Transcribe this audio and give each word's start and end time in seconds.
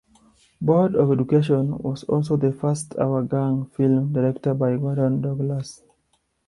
"Bored 0.59 0.95
of 0.95 1.11
Education" 1.11 1.77
was 1.77 2.03
also 2.05 2.35
the 2.35 2.51
first 2.51 2.97
"Our 2.97 3.21
Gang" 3.21 3.65
film 3.65 4.11
directed 4.13 4.55
by 4.55 4.75
Gordon 4.75 5.21
Douglas. 5.21 5.83